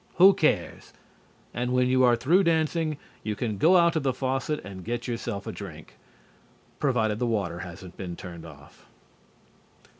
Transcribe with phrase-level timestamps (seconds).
[0.15, 0.93] Who cares?
[1.53, 5.07] And when you are through dancing you can go out to the faucet and get
[5.07, 5.95] yourself a drink
[6.79, 8.87] provided the water hasn't been turned off.